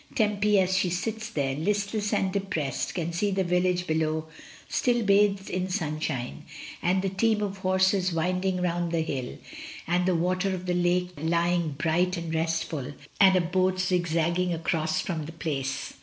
[0.15, 4.25] Tempy, as she sits there, listless and depressed, can see the village below
[4.67, 6.41] still bathed in sunshine,
[6.81, 9.37] and the team of horses winding round the hill,
[9.85, 14.99] and the water of the lake lying bright and restful, and a boat zigzagging across
[15.01, 15.93] from the Place.